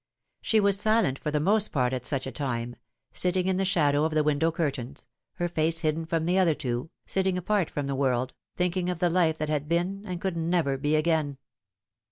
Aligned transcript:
She 0.41 0.59
was 0.59 0.79
silent 0.79 1.19
for 1.19 1.29
the 1.29 1.39
most 1.39 1.71
part 1.71 1.93
at 1.93 2.07
such 2.07 2.25
a 2.25 2.31
time, 2.31 2.75
sitting 3.13 3.45
in 3.45 3.57
the 3.57 3.63
shadow 3.65 4.03
of 4.03 4.15
the 4.15 4.23
window 4.23 4.51
curtains, 4.51 5.07
her 5.33 5.47
face 5.47 5.81
hidden 5.81 6.07
from 6.07 6.25
the 6.25 6.39
other 6.39 6.55
two, 6.55 6.89
sitting 7.05 7.37
apart 7.37 7.69
from 7.69 7.85
the 7.85 7.93
world, 7.93 8.33
thinking 8.55 8.89
of 8.89 8.97
the 8.97 9.11
life 9.11 9.37
that 9.37 9.49
had 9.49 9.69
been 9.69 10.03
and 10.07 10.19
could 10.19 10.35
never 10.35 10.75
be 10.79 10.95
again. 10.95 11.37